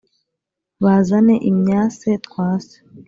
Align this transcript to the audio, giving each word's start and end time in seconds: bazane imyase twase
bazane 0.83 1.35
imyase 1.49 2.09
twase 2.25 2.75